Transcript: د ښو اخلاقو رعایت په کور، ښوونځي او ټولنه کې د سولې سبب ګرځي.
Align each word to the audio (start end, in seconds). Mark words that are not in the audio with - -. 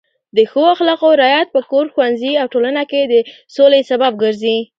د 0.37 0.39
ښو 0.51 0.61
اخلاقو 0.75 1.09
رعایت 1.23 1.47
په 1.55 1.61
کور، 1.71 1.85
ښوونځي 1.93 2.31
او 2.41 2.47
ټولنه 2.53 2.83
کې 2.91 3.01
د 3.07 3.15
سولې 3.55 3.81
سبب 3.89 4.11
ګرځي. 4.23 4.57